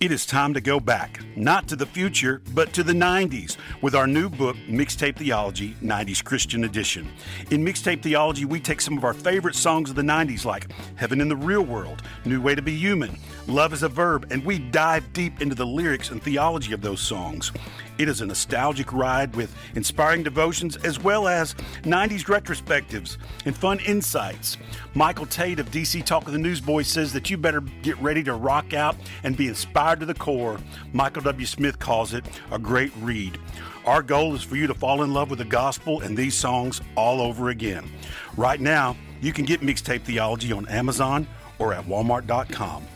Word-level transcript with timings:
It 0.00 0.12
is 0.12 0.24
time 0.24 0.54
to 0.54 0.62
go 0.62 0.80
back, 0.80 1.20
not 1.36 1.68
to 1.68 1.76
the 1.76 1.84
future, 1.84 2.40
but 2.54 2.72
to 2.72 2.82
the 2.82 2.94
90s, 2.94 3.58
with 3.82 3.94
our 3.94 4.06
new 4.06 4.30
book, 4.30 4.56
Mixtape 4.66 5.16
Theology 5.16 5.76
90s 5.82 6.24
Christian 6.24 6.64
Edition. 6.64 7.06
In 7.50 7.62
Mixtape 7.62 8.00
Theology, 8.00 8.46
we 8.46 8.60
take 8.60 8.80
some 8.80 8.96
of 8.96 9.04
our 9.04 9.12
favorite 9.12 9.54
songs 9.54 9.90
of 9.90 9.96
the 9.96 10.02
90s, 10.02 10.46
like 10.46 10.72
Heaven 10.94 11.20
in 11.20 11.28
the 11.28 11.36
Real 11.36 11.60
World, 11.60 12.00
New 12.24 12.40
Way 12.40 12.54
to 12.54 12.62
Be 12.62 12.74
Human, 12.76 13.18
Love 13.50 13.72
is 13.72 13.82
a 13.82 13.88
Verb, 13.88 14.28
and 14.30 14.44
we 14.44 14.60
dive 14.60 15.12
deep 15.12 15.42
into 15.42 15.56
the 15.56 15.66
lyrics 15.66 16.12
and 16.12 16.22
theology 16.22 16.72
of 16.72 16.82
those 16.82 17.00
songs. 17.00 17.50
It 17.98 18.08
is 18.08 18.20
a 18.20 18.26
nostalgic 18.26 18.92
ride 18.92 19.34
with 19.34 19.52
inspiring 19.74 20.22
devotions 20.22 20.76
as 20.76 21.00
well 21.00 21.26
as 21.26 21.54
90s 21.82 22.26
retrospectives 22.26 23.16
and 23.46 23.56
fun 23.56 23.80
insights. 23.80 24.56
Michael 24.94 25.26
Tait 25.26 25.58
of 25.58 25.68
DC 25.72 26.04
Talk 26.04 26.28
of 26.28 26.32
the 26.32 26.38
Newsboys 26.38 26.86
says 26.86 27.12
that 27.12 27.28
you 27.28 27.36
better 27.36 27.60
get 27.82 28.00
ready 28.00 28.22
to 28.22 28.34
rock 28.34 28.72
out 28.72 28.94
and 29.24 29.36
be 29.36 29.48
inspired 29.48 29.98
to 29.98 30.06
the 30.06 30.14
core. 30.14 30.60
Michael 30.92 31.22
W. 31.22 31.44
Smith 31.44 31.80
calls 31.80 32.14
it 32.14 32.24
a 32.52 32.58
great 32.58 32.92
read. 33.00 33.36
Our 33.84 34.00
goal 34.04 34.36
is 34.36 34.44
for 34.44 34.54
you 34.54 34.68
to 34.68 34.74
fall 34.74 35.02
in 35.02 35.12
love 35.12 35.28
with 35.28 35.40
the 35.40 35.44
gospel 35.44 36.02
and 36.02 36.16
these 36.16 36.36
songs 36.36 36.80
all 36.94 37.20
over 37.20 37.48
again. 37.48 37.90
Right 38.36 38.60
now, 38.60 38.96
you 39.20 39.32
can 39.32 39.44
get 39.44 39.60
Mixtape 39.60 40.02
Theology 40.02 40.52
on 40.52 40.68
Amazon 40.68 41.26
or 41.58 41.74
at 41.74 41.84
walmart.com. 41.86 42.86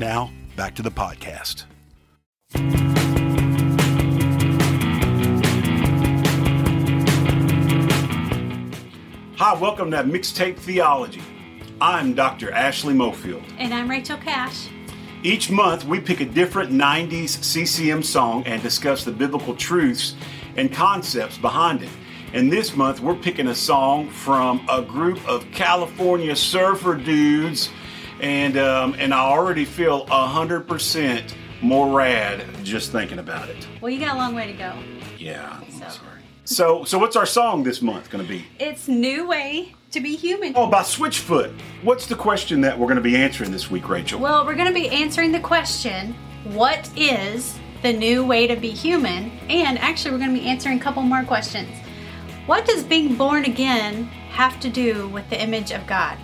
Now, 0.00 0.30
back 0.54 0.76
to 0.76 0.82
the 0.82 0.92
podcast. 0.92 1.64
Hi, 9.36 9.54
welcome 9.54 9.90
to 9.90 9.96
Mixtape 10.04 10.56
Theology. 10.56 11.20
I'm 11.80 12.14
Dr. 12.14 12.52
Ashley 12.52 12.94
Mofield. 12.94 13.42
And 13.58 13.74
I'm 13.74 13.90
Rachel 13.90 14.18
Cash. 14.18 14.68
Each 15.24 15.50
month, 15.50 15.84
we 15.84 15.98
pick 15.98 16.20
a 16.20 16.26
different 16.26 16.70
90s 16.70 17.30
CCM 17.42 18.04
song 18.04 18.44
and 18.46 18.62
discuss 18.62 19.02
the 19.02 19.10
biblical 19.10 19.56
truths 19.56 20.14
and 20.56 20.72
concepts 20.72 21.38
behind 21.38 21.82
it. 21.82 21.90
And 22.32 22.52
this 22.52 22.76
month, 22.76 23.00
we're 23.00 23.16
picking 23.16 23.48
a 23.48 23.54
song 23.54 24.10
from 24.10 24.64
a 24.70 24.80
group 24.80 25.26
of 25.28 25.50
California 25.50 26.36
surfer 26.36 26.94
dudes, 26.94 27.70
and 28.20 28.56
um, 28.58 28.94
and 28.98 29.14
I 29.14 29.20
already 29.20 29.64
feel 29.64 30.06
a 30.10 30.26
hundred 30.26 30.68
percent 30.68 31.34
more 31.60 31.96
rad 31.96 32.44
just 32.62 32.92
thinking 32.92 33.18
about 33.18 33.48
it. 33.48 33.66
Well, 33.80 33.90
you 33.90 34.00
got 34.00 34.14
a 34.14 34.18
long 34.18 34.34
way 34.34 34.46
to 34.46 34.52
go. 34.52 34.74
Yeah. 35.18 35.60
So. 35.70 35.88
Sorry. 35.88 36.08
So, 36.44 36.84
so 36.84 36.98
what's 36.98 37.14
our 37.14 37.26
song 37.26 37.62
this 37.62 37.82
month 37.82 38.08
going 38.10 38.24
to 38.24 38.28
be? 38.28 38.46
It's 38.58 38.88
New 38.88 39.28
Way 39.28 39.74
to 39.90 40.00
Be 40.00 40.16
Human. 40.16 40.54
Oh, 40.56 40.66
by 40.66 40.80
Switchfoot. 40.80 41.52
What's 41.82 42.06
the 42.06 42.14
question 42.14 42.62
that 42.62 42.78
we're 42.78 42.86
going 42.86 42.96
to 42.96 43.02
be 43.02 43.16
answering 43.16 43.50
this 43.50 43.70
week, 43.70 43.88
Rachel? 43.88 44.18
Well, 44.18 44.46
we're 44.46 44.54
going 44.54 44.68
to 44.68 44.72
be 44.72 44.88
answering 44.88 45.32
the 45.32 45.40
question 45.40 46.14
what 46.44 46.90
is 46.96 47.58
the 47.82 47.92
new 47.92 48.24
way 48.24 48.46
to 48.46 48.56
be 48.56 48.70
human? 48.70 49.30
And 49.50 49.78
actually, 49.78 50.12
we're 50.12 50.18
going 50.18 50.34
to 50.34 50.40
be 50.40 50.46
answering 50.46 50.78
a 50.78 50.82
couple 50.82 51.02
more 51.02 51.22
questions. 51.24 51.68
What 52.46 52.64
does 52.64 52.82
being 52.82 53.16
born 53.16 53.44
again 53.44 54.04
have 54.30 54.58
to 54.60 54.70
do 54.70 55.08
with 55.08 55.28
the 55.28 55.38
image 55.38 55.70
of 55.70 55.86
God? 55.86 56.16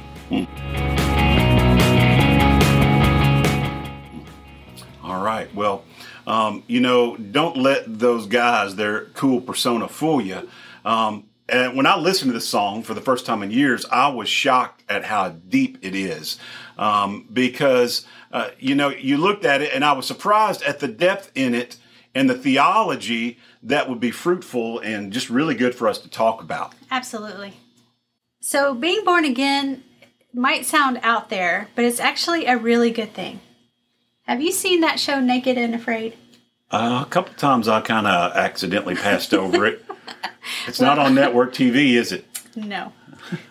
All 5.14 5.22
right. 5.22 5.54
Well, 5.54 5.84
um, 6.26 6.64
you 6.66 6.80
know, 6.80 7.16
don't 7.16 7.56
let 7.56 8.00
those 8.00 8.26
guys, 8.26 8.74
their 8.74 9.04
cool 9.06 9.40
persona, 9.40 9.86
fool 9.86 10.20
you. 10.20 10.48
Um, 10.84 11.28
and 11.48 11.76
when 11.76 11.86
I 11.86 11.96
listened 11.96 12.30
to 12.30 12.32
this 12.32 12.48
song 12.48 12.82
for 12.82 12.94
the 12.94 13.00
first 13.00 13.24
time 13.24 13.40
in 13.44 13.52
years, 13.52 13.86
I 13.92 14.08
was 14.08 14.28
shocked 14.28 14.82
at 14.88 15.04
how 15.04 15.28
deep 15.28 15.78
it 15.82 15.94
is. 15.94 16.36
Um, 16.76 17.28
because, 17.32 18.04
uh, 18.32 18.50
you 18.58 18.74
know, 18.74 18.88
you 18.88 19.16
looked 19.16 19.44
at 19.44 19.62
it 19.62 19.72
and 19.72 19.84
I 19.84 19.92
was 19.92 20.04
surprised 20.04 20.62
at 20.62 20.80
the 20.80 20.88
depth 20.88 21.30
in 21.36 21.54
it 21.54 21.76
and 22.12 22.28
the 22.28 22.34
theology 22.34 23.38
that 23.62 23.88
would 23.88 24.00
be 24.00 24.10
fruitful 24.10 24.80
and 24.80 25.12
just 25.12 25.30
really 25.30 25.54
good 25.54 25.76
for 25.76 25.86
us 25.86 25.98
to 25.98 26.08
talk 26.08 26.42
about. 26.42 26.74
Absolutely. 26.90 27.52
So, 28.41 28.74
being 28.74 29.04
born 29.04 29.24
again 29.24 29.84
might 30.32 30.66
sound 30.66 30.98
out 31.04 31.28
there, 31.28 31.69
but 31.76 31.84
it's 31.84 32.00
actually 32.00 32.47
a 32.47 32.58
really 32.58 32.91
good 32.91 33.14
thing. 33.14 33.41
Have 34.26 34.40
you 34.40 34.52
seen 34.52 34.80
that 34.80 34.98
show, 34.98 35.20
Naked 35.20 35.58
and 35.58 35.74
Afraid? 35.74 36.16
Uh, 36.70 37.04
a 37.06 37.10
couple 37.10 37.34
times 37.34 37.68
I 37.68 37.82
kind 37.82 38.06
of 38.06 38.32
accidentally 38.32 38.94
passed 38.94 39.34
over 39.34 39.66
it. 39.66 39.84
It's 40.66 40.80
not 40.80 40.98
on 40.98 41.14
network 41.14 41.52
TV, 41.52 41.92
is 41.92 42.10
it? 42.10 42.24
No. 42.56 42.92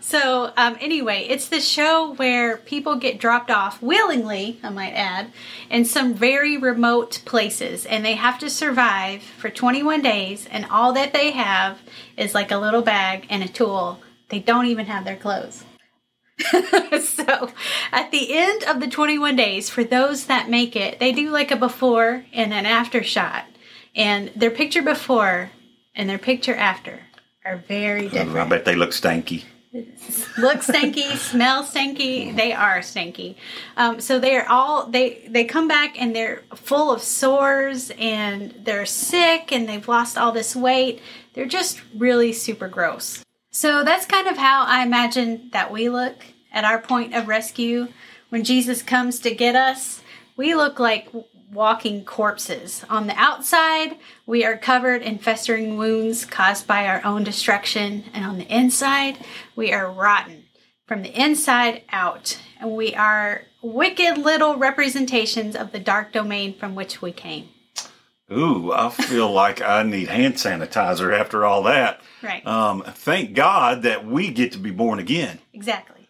So, 0.02 0.52
um, 0.58 0.78
anyway, 0.80 1.26
it's 1.30 1.48
the 1.50 1.60
show 1.60 2.14
where 2.16 2.58
people 2.58 2.96
get 2.96 3.20
dropped 3.20 3.50
off 3.50 3.82
willingly, 3.82 4.60
I 4.64 4.70
might 4.70 4.94
add, 4.94 5.32
in 5.70 5.86
some 5.86 6.14
very 6.14 6.58
remote 6.58 7.22
places, 7.26 7.86
and 7.86 8.06
they 8.06 8.14
have 8.14 8.38
to 8.40 8.50
survive 8.50 9.24
for 9.24 9.50
21 9.50 10.02
days, 10.02 10.48
and 10.52 10.66
all 10.70 10.94
that 10.94 11.14
they 11.14 11.32
have 11.32 11.80
is 12.18 12.36
like 12.36 12.52
a 12.52 12.58
little 12.58 12.84
bag 12.84 13.26
and 13.30 13.44
a 13.44 13.48
tool. 13.48 14.00
They 14.30 14.40
don't 14.40 14.68
even 14.68 14.86
have 14.88 15.06
their 15.06 15.18
clothes. 15.18 15.66
so, 17.02 17.52
at 17.92 18.12
the 18.12 18.34
end 18.34 18.64
of 18.64 18.80
the 18.80 18.88
21 18.88 19.36
days, 19.36 19.70
for 19.70 19.84
those 19.84 20.26
that 20.26 20.50
make 20.50 20.76
it, 20.76 21.00
they 21.00 21.12
do 21.12 21.30
like 21.30 21.52
a 21.52 21.56
before 21.56 22.26
and 22.34 22.54
an 22.54 22.66
after 22.66 23.04
shot. 23.04 23.46
And 23.96 24.32
their 24.36 24.52
picture 24.52 24.82
before 24.82 25.52
and 25.96 26.10
their 26.10 26.18
picture 26.18 26.56
after 26.56 27.02
are 27.46 27.58
very 27.58 28.08
different. 28.10 28.36
I 28.36 28.46
bet 28.46 28.66
they 28.66 28.76
look 28.76 28.92
stanky. 28.92 29.44
look 30.38 30.64
stinky, 30.64 31.16
smell 31.16 31.64
stinky. 31.64 32.32
They 32.32 32.54
are 32.54 32.82
stinky. 32.82 33.38
Um, 33.78 34.00
so 34.00 34.20
they're 34.20 34.50
all 34.50 34.88
they 34.88 35.28
they 35.30 35.46
come 35.46 35.68
back 35.68 36.00
and 36.00 36.16
they're 36.16 36.44
full 36.56 36.92
of 36.92 37.02
sores 37.02 37.92
and 37.98 38.54
they're 38.64 38.86
sick 38.86 39.52
and 39.52 39.68
they've 39.68 39.88
lost 39.88 40.18
all 40.18 40.32
this 40.32 40.56
weight. 40.56 41.02
They're 41.34 41.46
just 41.46 41.82
really 41.96 42.34
super 42.34 42.68
gross. 42.68 43.24
So 43.56 43.84
that's 43.84 44.08
kind 44.08 44.28
of 44.28 44.36
how 44.36 44.66
I 44.66 44.84
imagine 44.84 45.50
that 45.54 45.72
we 45.72 45.88
look 45.88 46.26
at 46.52 46.66
our 46.66 46.80
point 46.80 47.14
of 47.14 47.28
rescue 47.28 47.88
when 48.30 48.44
Jesus 48.44 48.82
comes 48.82 49.20
to 49.20 49.36
get 49.36 49.56
us. 49.56 50.02
We 50.36 50.56
look 50.56 50.80
like 50.80 51.08
walking 51.52 52.04
corpses. 52.04 52.84
On 52.90 53.06
the 53.06 53.16
outside, 53.16 54.00
we 54.26 54.44
are 54.44 54.58
covered 54.58 55.04
in 55.04 55.20
festering 55.20 55.78
wounds 55.78 56.26
caused 56.26 56.66
by 56.66 56.88
our 56.88 57.06
own 57.06 57.24
destruction, 57.24 58.06
and 58.12 58.26
on 58.26 58.40
the 58.40 58.52
inside, 58.52 59.24
we 59.56 59.72
are 59.72 59.92
rotten 59.92 60.46
from 60.88 61.04
the 61.04 61.14
inside 61.14 61.84
out, 61.92 62.40
and 62.60 62.72
we 62.72 62.96
are 62.96 63.44
wicked 63.62 64.18
little 64.18 64.58
representations 64.58 65.56
of 65.56 65.72
the 65.72 65.80
dark 65.80 66.12
domain 66.12 66.58
from 66.58 66.74
which 66.74 67.04
we 67.04 67.12
came. 67.12 67.50
Ooh, 68.32 68.72
I 68.72 68.90
feel 68.90 69.32
like 69.32 69.62
I 69.62 69.84
need 69.84 70.08
hand 70.08 70.36
sanitizer 70.36 71.18
after 71.18 71.46
all 71.46 71.64
that. 71.64 72.02
Right. 72.22 72.46
Um, 72.48 72.84
thank 72.84 73.34
God 73.34 73.84
that 73.84 74.06
we 74.06 74.32
get 74.32 74.54
to 74.54 74.58
be 74.58 74.72
born 74.72 75.00
again. 75.00 75.40
Exactly. 75.54 76.08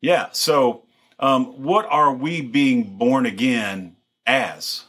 Yeah. 0.00 0.28
So, 0.32 0.84
um, 1.18 1.62
what 1.62 1.86
are 1.88 2.12
we 2.12 2.42
being 2.42 2.98
born 2.98 3.24
again 3.24 3.96
as? 4.26 4.84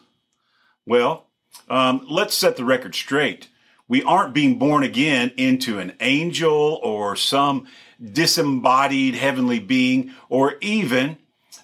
Well, 0.85 1.27
um, 1.69 2.05
let's 2.09 2.35
set 2.35 2.57
the 2.57 2.65
record 2.65 2.93
straight. 2.93 3.47
We 3.87 4.03
aren't 4.03 4.33
being 4.33 4.57
born 4.59 4.83
again 4.83 5.31
into 5.37 5.79
an 5.79 5.93
angel 5.99 6.79
or 6.83 7.15
some 7.15 7.67
disembodied 8.03 9.15
heavenly 9.15 9.59
being 9.59 10.13
or 10.27 10.55
even 10.59 11.17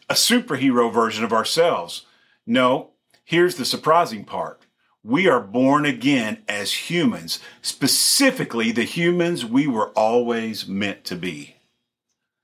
a 0.09 0.13
superhero 0.13 0.91
version 0.91 1.23
of 1.23 1.33
ourselves. 1.33 2.05
No, 2.45 2.91
here's 3.23 3.55
the 3.55 3.65
surprising 3.65 4.23
part. 4.23 4.61
We 5.03 5.27
are 5.27 5.39
born 5.39 5.85
again 5.85 6.43
as 6.47 6.89
humans, 6.89 7.39
specifically 7.63 8.71
the 8.71 8.83
humans 8.83 9.43
we 9.43 9.65
were 9.65 9.89
always 9.89 10.67
meant 10.67 11.05
to 11.05 11.15
be. 11.15 11.55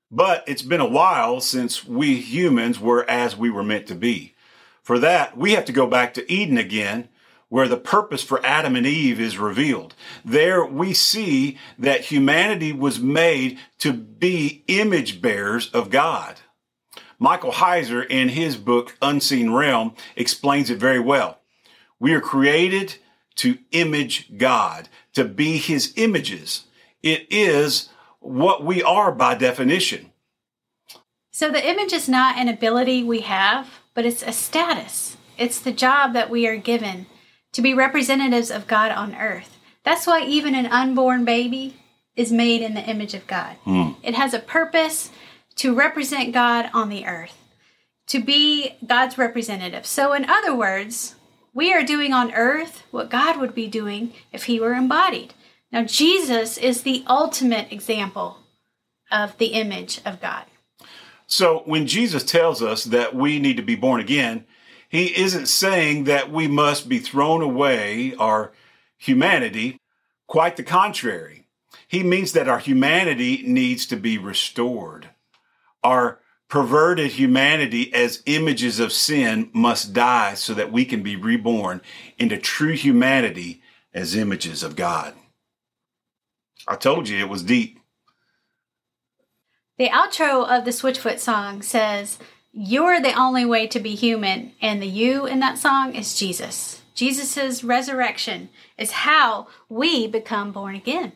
But 0.10 0.44
it's 0.48 0.64
been 0.64 0.82
a 0.82 0.90
while 0.90 1.40
since 1.40 1.86
we 1.86 2.16
humans 2.16 2.80
were 2.80 3.08
as 3.08 3.38
we 3.38 3.52
were 3.52 3.64
meant 3.64 3.86
to 3.88 3.96
be. 3.96 4.34
For 4.82 4.98
that, 4.98 5.38
we 5.38 5.52
have 5.52 5.66
to 5.66 5.72
go 5.72 5.86
back 5.86 6.16
to 6.16 6.32
Eden 6.32 6.58
again, 6.58 7.10
where 7.50 7.68
the 7.68 7.78
purpose 7.78 8.24
for 8.24 8.44
Adam 8.44 8.76
and 8.76 8.88
Eve 8.88 9.20
is 9.20 9.38
revealed. 9.38 9.94
There 10.26 10.66
we 10.66 10.96
see 10.96 11.60
that 11.78 12.06
humanity 12.06 12.74
was 12.74 13.00
made 13.00 13.60
to 13.80 13.94
be 13.94 14.64
image 14.68 15.22
bearers 15.22 15.70
of 15.72 15.92
God. 15.92 16.40
Michael 17.20 17.52
Heiser, 17.52 18.06
in 18.10 18.30
his 18.30 18.58
book 18.58 18.98
Unseen 19.02 19.52
Realm, 19.52 19.94
explains 20.16 20.72
it 20.72 20.80
very 20.80 21.00
well. 21.00 21.40
We 22.00 22.14
are 22.14 22.22
created 22.22 22.96
to 23.36 23.58
image 23.72 24.38
God, 24.38 24.90
to 25.14 25.26
be 25.26 25.58
his 25.58 25.94
images. 25.96 26.66
It 27.04 27.28
is 27.30 27.90
what 28.20 28.64
we 28.64 28.82
are 28.84 29.12
by 29.12 29.36
definition. 29.36 30.12
So 31.32 31.52
the 31.52 31.68
image 31.68 31.94
is 31.94 32.10
not 32.10 32.38
an 32.38 32.48
ability 32.48 33.04
we 33.04 33.22
have, 33.22 33.70
but 33.94 34.06
it's 34.06 34.24
a 34.24 34.32
status. 34.32 35.18
It's 35.38 35.60
the 35.60 35.72
job 35.72 36.14
that 36.14 36.30
we 36.32 36.48
are 36.48 36.58
given 36.58 37.06
to 37.54 37.62
be 37.62 37.74
representatives 37.74 38.50
of 38.50 38.68
God 38.68 38.92
on 38.92 39.16
earth. 39.16 39.58
That's 39.84 40.08
why 40.08 40.24
even 40.24 40.56
an 40.56 40.66
unborn 40.66 41.26
baby 41.26 41.76
is 42.16 42.32
made 42.32 42.62
in 42.62 42.74
the 42.74 42.82
image 42.82 43.14
of 43.14 43.28
God. 43.28 43.56
Hmm. 43.64 43.92
It 44.02 44.16
has 44.16 44.34
a 44.34 44.40
purpose 44.40 45.12
to 45.58 45.76
represent 45.76 46.34
God 46.34 46.70
on 46.74 46.90
the 46.90 47.06
earth. 47.06 47.36
to 48.08 48.20
be 48.24 48.78
God's 48.86 49.18
representative. 49.18 49.86
So, 49.86 50.14
in 50.14 50.30
other 50.30 50.56
words, 50.56 51.16
we 51.58 51.74
are 51.74 51.82
doing 51.82 52.14
on 52.14 52.32
earth 52.36 52.84
what 52.92 53.10
God 53.10 53.40
would 53.40 53.56
be 53.56 53.68
doing 53.68 54.14
if 54.32 54.44
he 54.44 54.60
were 54.60 54.76
embodied. 54.76 55.34
Now, 55.72 55.84
Jesus 55.84 56.56
is 56.56 56.84
the 56.84 57.04
ultimate 57.08 57.74
example 57.74 58.38
of 59.12 59.36
the 59.40 59.48
image 59.48 60.00
of 60.06 60.22
God. 60.22 60.46
So, 61.26 61.64
when 61.66 61.88
Jesus 61.88 62.24
tells 62.24 62.62
us 62.62 62.84
that 62.84 63.16
we 63.16 63.40
need 63.40 63.58
to 63.58 63.64
be 63.64 63.76
born 63.76 64.00
again, 64.00 64.46
he 64.88 65.18
isn't 65.18 65.48
saying 65.48 66.04
that 66.04 66.32
we 66.32 66.48
must 66.48 66.88
be 66.88 67.00
thrown 67.00 67.42
away 67.42 68.14
our 68.20 68.52
humanity. 68.96 69.80
Quite 70.28 70.58
the 70.58 70.64
contrary. 70.64 71.48
He 71.88 72.04
means 72.04 72.34
that 72.34 72.48
our 72.48 72.60
humanity 72.60 73.44
needs 73.48 73.88
to 73.88 73.98
be 73.98 74.20
restored. 74.20 75.10
Our 75.84 76.20
perverted 76.50 77.12
humanity 77.12 77.94
as 77.94 78.24
images 78.26 78.80
of 78.80 78.94
sin 78.94 79.50
must 79.54 79.94
die 79.94 80.34
so 80.34 80.54
that 80.54 80.72
we 80.72 80.86
can 80.86 81.04
be 81.04 81.16
reborn 81.16 81.82
into 82.18 82.38
true 82.38 82.74
humanity 82.74 83.62
as 83.94 84.16
images 84.16 84.64
of 84.64 84.76
God. 84.76 85.14
I 86.68 86.76
told 86.76 87.10
you 87.10 87.18
it 87.20 87.30
was 87.30 87.44
deep. 87.44 87.80
The 89.78 89.90
outro 89.90 90.48
of 90.48 90.66
the 90.66 90.72
Switchfoot 90.72 91.20
song 91.20 91.62
says, 91.62 92.18
You're 92.52 93.00
the 93.00 93.14
only 93.14 93.46
way 93.46 93.68
to 93.68 93.80
be 93.80 93.96
human, 93.96 94.54
and 94.62 94.82
the 94.82 94.88
you 94.88 95.26
in 95.26 95.40
that 95.40 95.58
song 95.58 95.94
is 95.96 96.18
Jesus. 96.18 96.82
Jesus' 96.96 97.64
resurrection 97.64 98.50
is 98.78 98.92
how 98.92 99.48
we 99.70 100.08
become 100.08 100.52
born 100.52 100.76
again. 100.76 101.12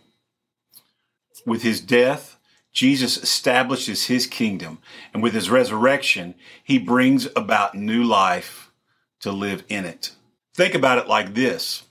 With 1.45 1.63
his 1.63 1.81
death, 1.81 2.38
Jesus 2.73 3.18
establishes 3.18 4.06
his 4.06 4.27
kingdom, 4.27 4.79
and 5.13 5.21
with 5.21 5.33
his 5.33 5.50
resurrection, 5.50 6.35
he 6.63 6.77
brings 6.77 7.27
about 7.35 7.75
new 7.75 8.03
life 8.03 8.71
to 9.19 9.31
live 9.31 9.63
in 9.68 9.85
it. 9.85 10.13
Think 10.56 10.73
about 10.73 10.97
it 10.97 11.07
like 11.07 11.33
this. 11.33 11.83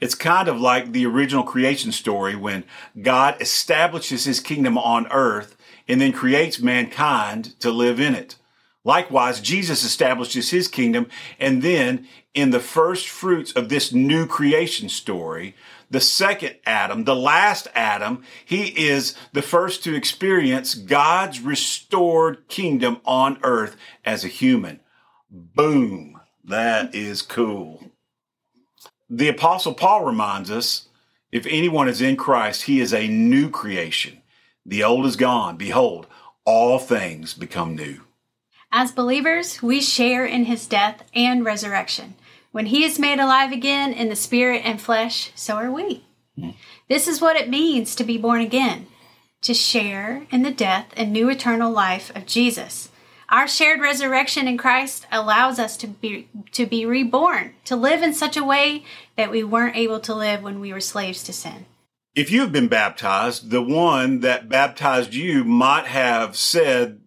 It's 0.00 0.14
kind 0.14 0.48
of 0.48 0.60
like 0.60 0.92
the 0.92 1.06
original 1.06 1.44
creation 1.44 1.92
story 1.92 2.34
when 2.34 2.64
God 3.00 3.40
establishes 3.40 4.24
his 4.24 4.40
kingdom 4.40 4.76
on 4.76 5.06
earth 5.12 5.56
and 5.86 6.00
then 6.00 6.12
creates 6.12 6.60
mankind 6.60 7.58
to 7.60 7.70
live 7.70 8.00
in 8.00 8.14
it. 8.14 8.36
Likewise, 8.84 9.40
Jesus 9.40 9.84
establishes 9.84 10.50
his 10.50 10.66
kingdom 10.66 11.06
and 11.38 11.62
then 11.62 12.06
in 12.34 12.50
the 12.50 12.60
first 12.60 13.08
fruits 13.08 13.52
of 13.52 13.68
this 13.68 13.92
new 13.92 14.26
creation 14.26 14.88
story, 14.88 15.54
the 15.90 16.00
second 16.00 16.56
Adam, 16.64 17.04
the 17.04 17.14
last 17.14 17.68
Adam, 17.74 18.22
he 18.44 18.68
is 18.68 19.14
the 19.32 19.42
first 19.42 19.84
to 19.84 19.94
experience 19.94 20.74
God's 20.74 21.40
restored 21.40 22.48
kingdom 22.48 23.00
on 23.04 23.38
earth 23.42 23.76
as 24.04 24.24
a 24.24 24.28
human. 24.28 24.80
Boom. 25.30 26.20
That 26.44 26.94
is 26.94 27.22
cool. 27.22 27.90
The 29.08 29.28
apostle 29.28 29.74
Paul 29.74 30.04
reminds 30.04 30.50
us, 30.50 30.88
if 31.30 31.46
anyone 31.46 31.88
is 31.88 32.00
in 32.00 32.16
Christ, 32.16 32.62
he 32.62 32.80
is 32.80 32.92
a 32.92 33.06
new 33.06 33.50
creation. 33.50 34.22
The 34.64 34.82
old 34.82 35.06
is 35.06 35.16
gone. 35.16 35.56
Behold, 35.56 36.06
all 36.44 36.78
things 36.78 37.34
become 37.34 37.76
new. 37.76 38.00
As 38.74 38.90
believers, 38.90 39.62
we 39.62 39.82
share 39.82 40.24
in 40.24 40.46
his 40.46 40.66
death 40.66 41.04
and 41.14 41.44
resurrection. 41.44 42.14
When 42.52 42.66
he 42.66 42.84
is 42.84 42.98
made 42.98 43.18
alive 43.18 43.52
again 43.52 43.92
in 43.92 44.08
the 44.08 44.16
spirit 44.16 44.62
and 44.64 44.80
flesh, 44.80 45.30
so 45.34 45.56
are 45.56 45.70
we. 45.70 46.06
Mm. 46.38 46.54
This 46.88 47.06
is 47.06 47.20
what 47.20 47.36
it 47.36 47.50
means 47.50 47.94
to 47.94 48.04
be 48.04 48.16
born 48.16 48.40
again, 48.40 48.86
to 49.42 49.52
share 49.52 50.26
in 50.30 50.42
the 50.42 50.50
death 50.50 50.86
and 50.96 51.12
new 51.12 51.28
eternal 51.28 51.70
life 51.70 52.14
of 52.16 52.24
Jesus. 52.24 52.88
Our 53.28 53.46
shared 53.46 53.80
resurrection 53.80 54.48
in 54.48 54.56
Christ 54.56 55.06
allows 55.12 55.58
us 55.58 55.76
to 55.78 55.86
be 55.86 56.28
to 56.52 56.64
be 56.64 56.86
reborn, 56.86 57.54
to 57.66 57.76
live 57.76 58.02
in 58.02 58.14
such 58.14 58.38
a 58.38 58.44
way 58.44 58.84
that 59.16 59.30
we 59.30 59.42
weren't 59.42 59.76
able 59.76 60.00
to 60.00 60.14
live 60.14 60.42
when 60.42 60.60
we 60.60 60.72
were 60.72 60.80
slaves 60.80 61.22
to 61.24 61.32
sin. 61.32 61.66
If 62.14 62.30
you 62.30 62.40
have 62.40 62.52
been 62.52 62.68
baptized, 62.68 63.50
the 63.50 63.62
one 63.62 64.20
that 64.20 64.50
baptized 64.50 65.14
you 65.14 65.44
might 65.44 65.86
have 65.86 66.36
said 66.36 67.01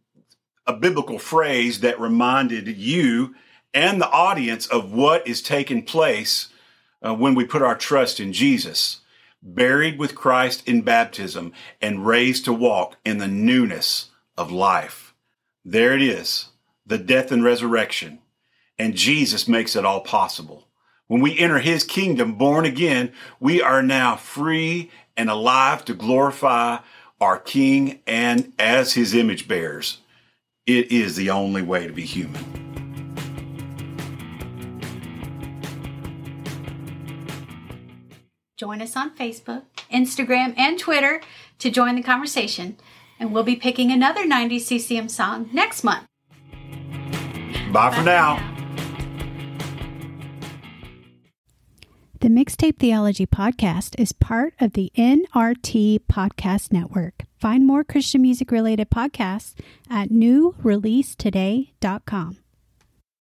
a 0.67 0.73
biblical 0.73 1.19
phrase 1.19 1.81
that 1.81 1.99
reminded 1.99 2.67
you 2.67 3.35
and 3.73 3.99
the 3.99 4.09
audience 4.09 4.67
of 4.67 4.91
what 4.91 5.27
is 5.27 5.41
taking 5.41 5.83
place 5.83 6.49
uh, 7.05 7.13
when 7.13 7.35
we 7.35 7.45
put 7.45 7.61
our 7.61 7.75
trust 7.75 8.19
in 8.19 8.33
Jesus, 8.33 9.01
buried 9.41 9.99
with 9.99 10.15
Christ 10.15 10.67
in 10.67 10.81
baptism 10.81 11.51
and 11.81 12.05
raised 12.05 12.45
to 12.45 12.53
walk 12.53 12.95
in 13.05 13.17
the 13.17 13.27
newness 13.27 14.09
of 14.37 14.51
life. 14.51 15.13
There 15.63 15.93
it 15.93 16.01
is, 16.01 16.49
the 16.85 16.97
death 16.97 17.31
and 17.31 17.43
resurrection. 17.43 18.19
And 18.79 18.95
Jesus 18.95 19.47
makes 19.47 19.75
it 19.75 19.85
all 19.85 20.01
possible. 20.01 20.67
When 21.07 21.21
we 21.21 21.37
enter 21.37 21.59
his 21.59 21.83
kingdom 21.83 22.35
born 22.35 22.65
again, 22.65 23.11
we 23.39 23.61
are 23.61 23.83
now 23.83 24.15
free 24.15 24.89
and 25.15 25.29
alive 25.29 25.85
to 25.85 25.93
glorify 25.93 26.79
our 27.21 27.39
King 27.39 27.99
and 28.07 28.51
as 28.57 28.93
his 28.93 29.13
image 29.13 29.47
bearers. 29.47 29.99
It 30.67 30.91
is 30.91 31.15
the 31.15 31.29
only 31.29 31.61
way 31.61 31.85
to 31.85 31.93
be 31.93 32.05
human. 32.05 32.43
Join 38.57 38.81
us 38.81 38.95
on 38.95 39.15
Facebook, 39.15 39.63
Instagram, 39.91 40.55
and 40.57 40.79
Twitter 40.79 41.21
to 41.59 41.69
join 41.69 41.95
the 41.95 42.01
conversation. 42.01 42.77
And 43.19 43.31
we'll 43.31 43.43
be 43.43 43.55
picking 43.55 43.91
another 43.91 44.25
90s 44.25 44.61
CCM 44.61 45.09
song 45.09 45.49
next 45.53 45.83
month. 45.83 46.07
Bye, 47.71 47.71
Bye 47.71 47.91
for 47.91 48.01
now. 48.01 48.37
now. 48.37 48.54
The 52.25 52.31
Mixtape 52.31 52.79
Theology 52.79 53.27
Podcast 53.27 53.93
is 53.99 54.11
part 54.11 54.55
of 54.59 54.73
the 54.73 54.91
NRT 54.97 55.99
Podcast 56.11 56.73
Network. 56.73 57.25
Find 57.37 57.67
more 57.67 57.83
Christian 57.83 58.23
music 58.23 58.49
related 58.49 58.89
podcasts 58.89 59.53
at 59.91 60.09
newreleasetoday.com. 60.09 62.37